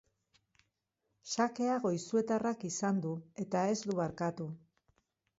[1.33, 3.11] Sakea goizuetarrak izan du,
[3.43, 4.49] eta ez du barkatu.